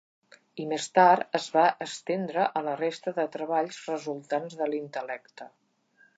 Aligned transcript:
I 0.61 0.63
més 0.69 0.85
tard, 0.95 1.27
es 1.39 1.49
va 1.57 1.65
estendre 1.87 2.47
a 2.61 2.65
la 2.69 2.73
resta 2.81 3.15
de 3.19 3.27
treballs 3.37 3.79
resultants 3.93 4.61
de 4.63 4.71
l'intel·lecte. 4.73 5.51